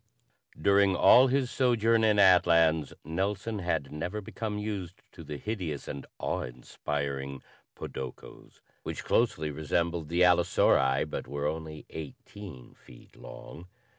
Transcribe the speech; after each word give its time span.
During 0.59 0.95
all 0.95 1.27
his 1.27 1.51
sojourn 1.51 2.03
in 2.03 2.17
Atlans, 2.17 2.91
Nelson 3.03 3.59
had 3.59 3.91
never 3.91 4.19
become 4.19 4.57
used 4.57 5.03
to 5.11 5.23
the 5.23 5.37
hideous 5.37 5.87
and 5.87 6.07
awe 6.17 6.41
inspiring 6.41 7.43
podokos 7.75 8.61
which 8.81 9.03
closely 9.05 9.51
resembled 9.51 10.09
the 10.09 10.21
allosauri 10.21 11.07
but 11.07 11.27
were 11.27 11.45
only 11.45 11.85
eighteen 11.91 12.73
feet 12.73 13.15
long. 13.15 13.67